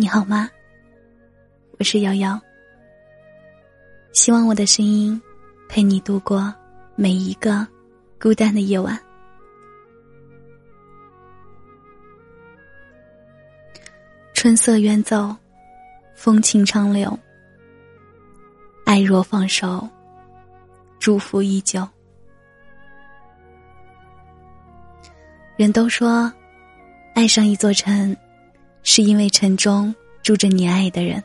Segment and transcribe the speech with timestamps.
[0.00, 0.48] 你好吗？
[1.78, 2.40] 我是瑶瑶。
[4.12, 5.20] 希望我的声音
[5.68, 6.54] 陪你度过
[6.94, 7.68] 每一个
[8.18, 8.98] 孤单的夜晚。
[14.32, 15.36] 春色远走，
[16.14, 17.18] 风情长留。
[18.86, 19.86] 爱若放手，
[20.98, 21.86] 祝福依旧。
[25.58, 26.32] 人都说，
[27.14, 28.16] 爱上一座城，
[28.82, 31.22] 是因为城中住着你爱的人。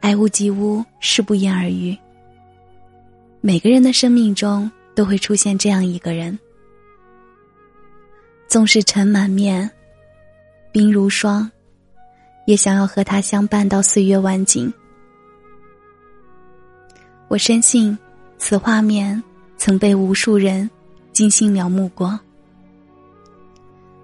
[0.00, 1.96] 爱屋及乌是不言而喻。
[3.40, 6.38] 每个人的生命中都会出现这样一个人，
[8.48, 9.70] 纵使尘满面，
[10.72, 11.50] 鬓如霜，
[12.46, 14.72] 也想要和他相伴到岁月晚景。
[17.28, 17.98] 我深信，
[18.38, 19.22] 此画面
[19.56, 20.70] 曾被无数人
[21.12, 22.18] 精心描摹过。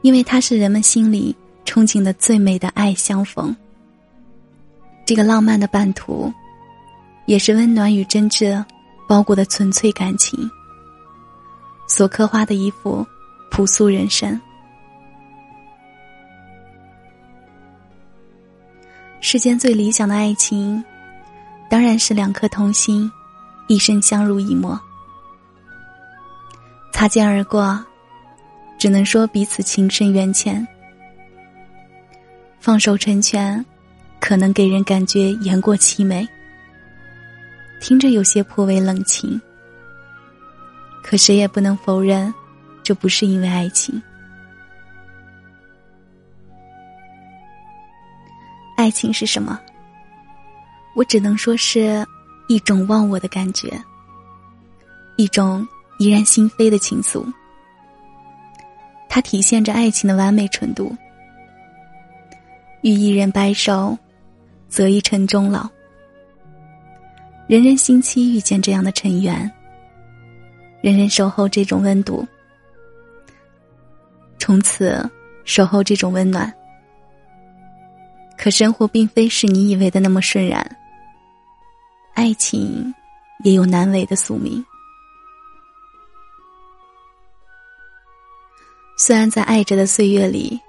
[0.00, 1.36] 因为它是人们心里
[1.72, 3.56] 憧憬的最美的爱相逢。
[5.06, 6.30] 这个浪漫的半途，
[7.24, 8.62] 也是温暖与真挚
[9.08, 10.38] 包裹的纯粹感情。
[11.88, 13.06] 所刻画的一幅
[13.50, 14.38] 朴素人生。
[19.22, 20.84] 世间最理想的爱情，
[21.70, 23.10] 当然是两颗同心，
[23.66, 24.78] 一生相濡以沫。
[26.92, 27.82] 擦肩而过。
[28.78, 30.66] 只能说彼此情深缘浅，
[32.62, 33.62] 放手成全，
[34.20, 36.26] 可能给人感觉言过其美，
[37.80, 39.40] 听着有些颇为冷情。
[41.02, 42.32] 可谁也不能否认，
[42.84, 44.00] 这不是因为爱情。
[48.76, 49.58] 爱情是什么？
[50.94, 52.06] 我只能说是
[52.46, 53.76] 一种忘我的感觉，
[55.16, 55.66] 一种
[55.98, 57.26] 怡然心扉的情愫。
[59.08, 60.96] 它体现着爱情的完美纯度。
[62.82, 63.96] 与一人白首，
[64.68, 65.68] 则一城终老。
[67.48, 69.50] 人人心期遇见这样的尘缘，
[70.80, 72.26] 人人守候这种温度，
[74.38, 75.08] 从此
[75.44, 76.52] 守候这种温暖。
[78.36, 80.64] 可生活并非是你以为的那么顺然，
[82.14, 82.92] 爱情
[83.44, 84.64] 也有难违的宿命。
[88.96, 90.60] 虽然在爱着的岁月里，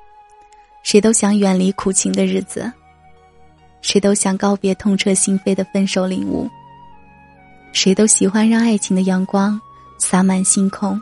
[0.83, 2.71] 谁都想远离苦情的日子，
[3.81, 6.47] 谁都想告别痛彻心扉的分手领悟，
[7.71, 9.59] 谁都喜欢让爱情的阳光
[9.97, 11.01] 洒满星空。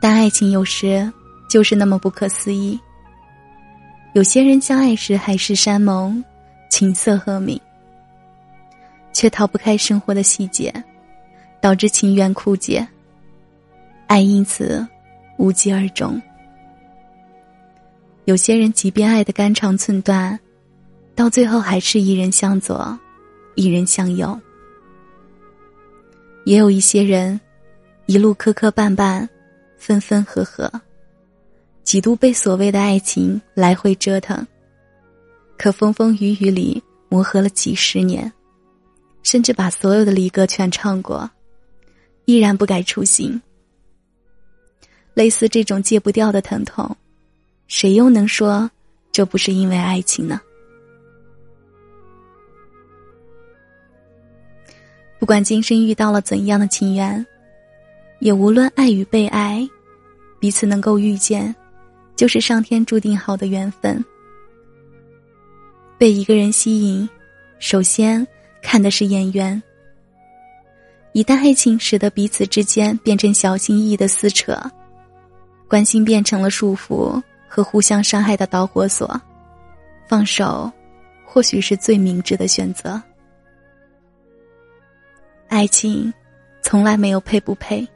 [0.00, 1.10] 但爱情有时
[1.48, 2.78] 就是那么不可思议。
[4.14, 6.24] 有些人相爱时海誓山盟、
[6.70, 7.60] 琴瑟和鸣，
[9.12, 10.72] 却逃不开生活的细节，
[11.60, 12.86] 导致情缘枯竭。
[14.06, 14.86] 爱因此
[15.36, 16.20] 无疾而终。
[18.26, 20.36] 有些人即便爱得肝肠寸断，
[21.14, 22.98] 到最后还是一人向左，
[23.54, 24.36] 一人向右。
[26.44, 27.40] 也有一些人，
[28.06, 29.28] 一路磕磕绊绊，
[29.78, 30.68] 分分合合，
[31.84, 34.44] 几度被所谓的爱情来回折腾，
[35.56, 38.32] 可风风雨雨里磨合了几十年，
[39.22, 41.30] 甚至把所有的离歌全唱过，
[42.24, 43.40] 依然不改初心。
[45.14, 46.96] 类似这种戒不掉的疼痛，
[47.68, 48.70] 谁又能说
[49.10, 50.40] 这不是因为爱情呢？
[55.18, 57.26] 不管今生遇到了怎样的情缘，
[58.20, 59.68] 也无论爱与被爱，
[60.38, 61.54] 彼此能够遇见，
[62.14, 64.04] 就是上天注定好的缘分。
[65.98, 67.08] 被一个人吸引，
[67.58, 68.24] 首先
[68.62, 69.60] 看的是眼缘。
[71.12, 74.54] 一旦爱情使得彼此之间变成小心翼翼的撕扯。
[75.66, 79.20] 关心变成了束缚和互相伤害的导火索，
[80.06, 80.70] 放手，
[81.24, 83.00] 或许是最明智的选择。
[85.48, 86.12] 爱情，
[86.62, 87.86] 从来没有配不配，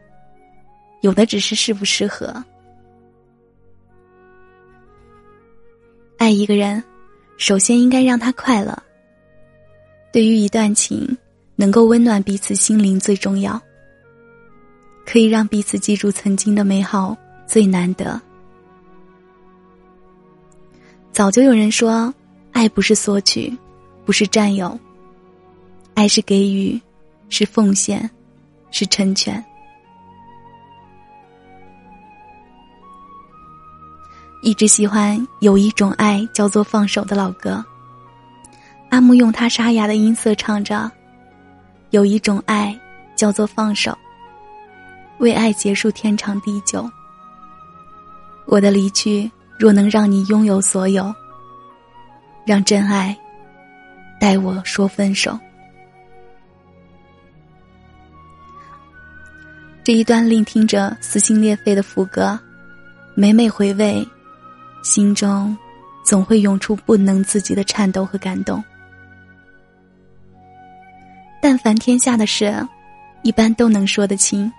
[1.01, 2.43] 有的只是适不适合。
[6.17, 6.83] 爱一个人，
[7.37, 8.77] 首先应该让他快乐。
[10.13, 11.17] 对于一段情，
[11.57, 13.61] 能够温暖彼此心灵最重要，
[15.07, 17.17] 可以让彼此记住曾经的美好。
[17.47, 18.21] 最难得。
[21.13, 22.13] 早就有人说，
[22.53, 23.57] 爱不是索取，
[24.05, 24.79] 不是占有，
[25.95, 26.81] 爱是给予，
[27.29, 28.09] 是奉献，
[28.71, 29.45] 是成全。
[34.43, 37.63] 一直喜欢有一种爱叫做放手的老歌，
[38.89, 40.91] 阿木用他沙哑的音色唱着
[41.91, 42.79] ：“有一种爱
[43.15, 43.97] 叫做放手，
[45.19, 46.89] 为爱结束天长地久。”
[48.47, 49.31] 我的离去
[49.61, 51.15] 若能让你拥有所有，
[52.47, 53.15] 让真爱
[54.19, 55.39] 带我说分手。
[59.85, 62.41] 这一段聆听着撕心裂肺的副歌，
[63.15, 64.03] 每每回味，
[64.83, 65.55] 心中
[66.07, 68.65] 总会涌出不能自己的颤抖和感动。
[71.43, 72.67] 但凡天下的事，
[73.21, 74.51] 一般都能说得清，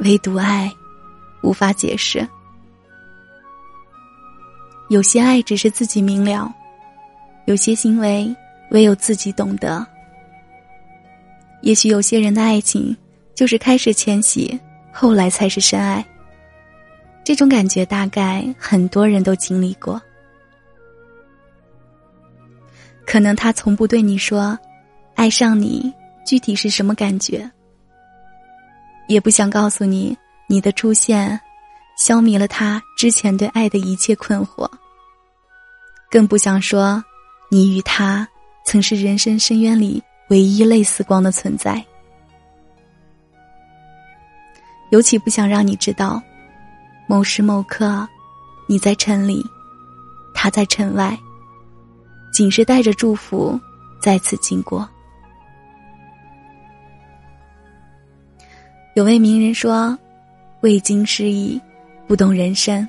[0.00, 0.68] 唯独爱，
[1.42, 2.28] 无法解释。
[4.88, 6.52] 有些爱只是自己明了，
[7.46, 8.34] 有些行为
[8.70, 9.86] 唯有自己懂得。
[11.62, 12.96] 也许有些人的爱情。
[13.34, 14.58] 就是开始迁徙，
[14.90, 16.04] 后来才是深爱。
[17.22, 20.02] 这种感觉大概很多人都经历过。
[23.06, 24.58] 可能他从不对你说，
[25.14, 25.94] 爱上你
[26.26, 27.48] 具体是什么感觉，
[29.06, 30.18] 也不想告诉你
[30.48, 31.40] 你的出现，
[31.98, 34.70] 消弭了他之前对爱的一切困惑。
[36.08, 37.04] 更不想说，
[37.50, 38.26] 你与他
[38.64, 41.84] 曾是人生深渊里唯一类似光的存在。
[44.90, 46.22] 尤其不想让你知道，
[47.06, 48.08] 某时某刻，
[48.66, 49.44] 你在城里，
[50.32, 51.18] 他在城外，
[52.32, 53.60] 仅是带着祝福
[54.00, 54.88] 再次经过。
[58.94, 59.96] 有位名人说
[60.62, 61.60] ：“未经失意，
[62.08, 62.88] 不懂人生；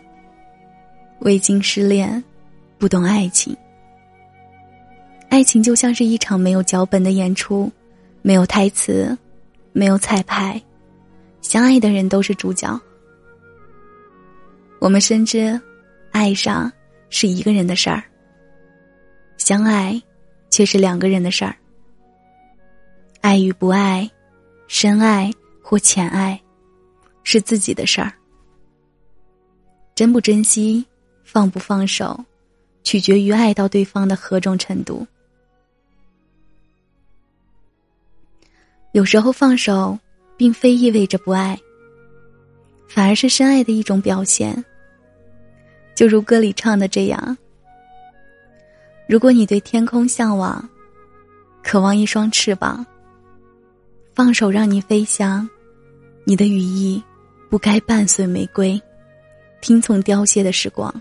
[1.19, 2.23] 未经失恋，
[2.77, 3.55] 不懂爱情。
[5.29, 7.69] 爱情就像是一场没有脚本的演出，
[8.21, 9.15] 没有台词，
[9.73, 10.59] 没有彩排。”
[11.41, 12.79] 相爱的人都是主角。
[14.79, 15.59] 我们深知，
[16.11, 16.71] 爱上
[17.09, 18.01] 是一个人的事儿，
[19.37, 20.01] 相爱
[20.49, 21.53] 却是两个人的事儿。
[23.19, 24.09] 爱与不爱，
[24.69, 25.29] 深爱
[25.61, 26.41] 或浅爱，
[27.23, 28.13] 是自己的事儿。
[29.99, 30.85] 珍不珍惜，
[31.25, 32.23] 放不放手，
[32.83, 35.05] 取决于爱到对方的何种程度。
[38.93, 39.99] 有时候放手。
[40.37, 41.59] 并非意味着不爱，
[42.87, 44.63] 反而是深爱的一种表现。
[45.93, 47.37] 就如歌里唱的这样
[49.05, 50.69] ：“如果你对天空向往，
[51.61, 52.85] 渴望一双翅膀，
[54.15, 55.45] 放手让你飞翔，
[56.23, 57.03] 你的羽翼
[57.49, 58.81] 不该伴随玫瑰，
[59.61, 60.93] 听从凋谢的时光。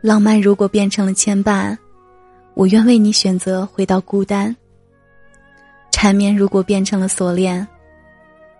[0.00, 1.76] 浪漫如果变成了牵绊，
[2.54, 4.54] 我愿为你选择回到孤单。”
[5.92, 7.64] 缠绵如果变成了锁链，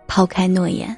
[0.07, 0.97] 抛开诺言，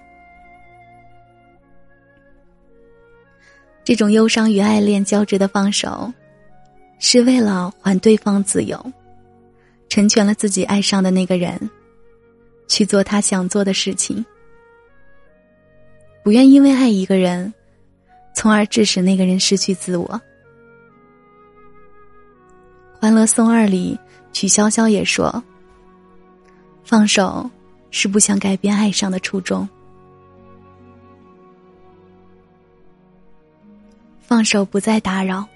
[3.82, 6.12] 这种忧伤与爱恋交织的放手，
[6.98, 8.92] 是为了还对方自由，
[9.88, 11.58] 成全了自己爱上的那个人，
[12.68, 14.22] 去做他想做的事情，
[16.24, 17.52] 不愿因为爱一个人，
[18.34, 20.08] 从而致使那个人失去自我。
[22.98, 24.00] 《欢乐颂二》里，
[24.32, 25.44] 曲筱绡也说。
[26.82, 27.50] 放手，
[27.90, 29.68] 是不想改变爱上的初衷。
[34.22, 35.46] 放手，不再打扰。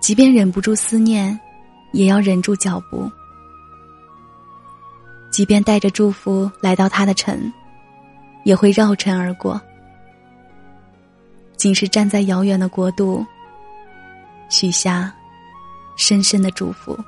[0.00, 1.38] 即便忍不住思念，
[1.92, 3.10] 也要忍住脚步。
[5.32, 7.52] 即便带着祝福来到他的城，
[8.44, 9.60] 也会绕城而过。
[11.56, 13.24] 仅是站在遥远的国度，
[14.48, 15.12] 许下
[15.96, 16.98] 深深的祝福。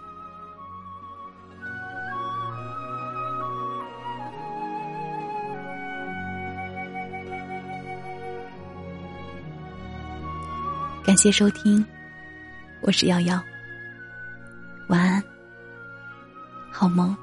[11.05, 11.85] 感谢收听，
[12.81, 13.43] 我是瑶瑶。
[14.89, 15.23] 晚安，
[16.71, 17.15] 好梦。